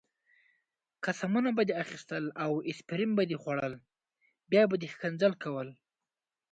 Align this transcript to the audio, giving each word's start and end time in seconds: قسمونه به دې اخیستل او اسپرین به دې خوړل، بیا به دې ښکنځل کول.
قسمونه 1.05 1.49
به 1.57 1.63
دې 1.67 1.73
اخیستل 1.83 2.23
او 2.43 2.51
اسپرین 2.71 3.11
به 3.17 3.23
دې 3.29 3.37
خوړل، 3.41 3.73
بیا 4.51 4.63
به 4.69 4.75
دې 4.81 4.87
ښکنځل 4.93 5.33
کول. 5.43 5.69